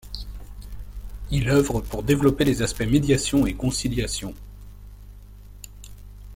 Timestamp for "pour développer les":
1.79-2.63